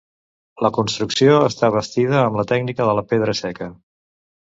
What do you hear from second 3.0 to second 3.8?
la pedra seca.